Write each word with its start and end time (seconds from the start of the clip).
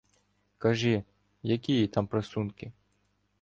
Кажи: 0.57 1.03
якії 1.43 1.87
там 1.87 2.07
прасунки 2.07 2.71